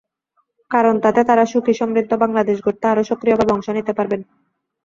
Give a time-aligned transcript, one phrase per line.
[0.71, 4.21] কারণ, তাতে তাঁরা সুখী সমৃদ্ধ বাংলাদেশ গড়তে আরও সক্রিয়ভাবে অংশ নিতে পারবেন।